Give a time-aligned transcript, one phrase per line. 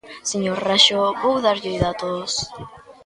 [0.31, 2.31] Señor Raxó, vou darlle datos.